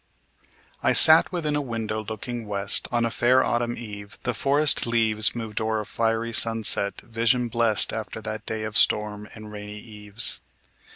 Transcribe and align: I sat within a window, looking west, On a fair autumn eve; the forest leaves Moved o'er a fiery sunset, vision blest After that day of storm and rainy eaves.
I 0.81 0.93
sat 0.93 1.31
within 1.31 1.55
a 1.55 1.61
window, 1.61 2.03
looking 2.03 2.47
west, 2.47 2.87
On 2.91 3.05
a 3.05 3.11
fair 3.11 3.43
autumn 3.43 3.77
eve; 3.77 4.17
the 4.23 4.33
forest 4.33 4.87
leaves 4.87 5.35
Moved 5.35 5.61
o'er 5.61 5.79
a 5.79 5.85
fiery 5.85 6.33
sunset, 6.33 6.99
vision 7.01 7.49
blest 7.49 7.93
After 7.93 8.19
that 8.19 8.47
day 8.47 8.63
of 8.63 8.75
storm 8.77 9.29
and 9.35 9.51
rainy 9.51 9.77
eaves. 9.77 10.41